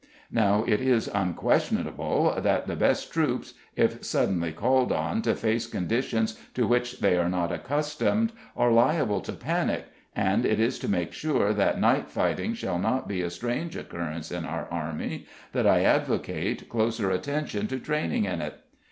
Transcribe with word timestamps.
Now 0.31 0.63
it 0.65 0.81
is 0.81 1.07
unquestionable 1.13 2.33
that 2.41 2.65
the 2.65 2.75
best 2.75 3.13
troops, 3.13 3.53
if 3.75 4.03
suddenly 4.03 4.51
called 4.51 4.91
on 4.91 5.21
to 5.21 5.35
face 5.35 5.67
conditions 5.67 6.39
to 6.55 6.65
which 6.65 7.01
they 7.01 7.19
are 7.19 7.29
not 7.29 7.51
accustomed, 7.51 8.31
are 8.57 8.71
liable 8.71 9.21
to 9.21 9.31
panic, 9.31 9.85
and 10.15 10.43
it 10.43 10.59
is 10.59 10.79
to 10.79 10.87
make 10.89 11.13
sure 11.13 11.53
that 11.53 11.79
night 11.79 12.09
fighting 12.09 12.55
shall 12.55 12.79
not 12.79 13.07
be 13.07 13.21
a 13.21 13.29
strange 13.29 13.75
occurrence 13.77 14.31
in 14.31 14.43
our 14.43 14.67
Army 14.71 15.27
that 15.51 15.67
I 15.67 15.83
advocate 15.83 16.67
closer 16.67 17.11
attention 17.11 17.67
to 17.67 17.77
training 17.77 18.25
in 18.25 18.41
it. 18.41 18.55